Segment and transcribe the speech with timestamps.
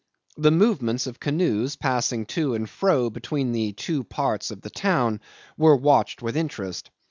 [0.35, 5.21] The movements of canoes passing to and fro between the two parts of the town
[5.57, 6.89] were watched with interest.